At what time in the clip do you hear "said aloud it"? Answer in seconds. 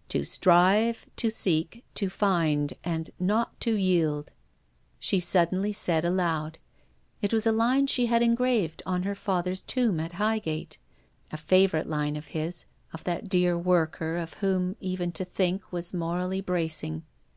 5.72-7.32